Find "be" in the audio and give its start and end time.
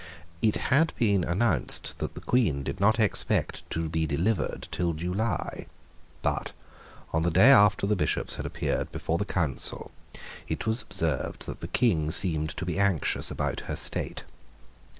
3.87-4.07, 12.65-12.79